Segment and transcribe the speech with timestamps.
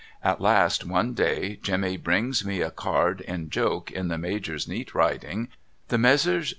[0.23, 4.95] At last one day Jemmy brings me a card in joke in the l^Iajor's neat
[4.95, 5.49] writing
[5.89, 6.49] 'The Messrs.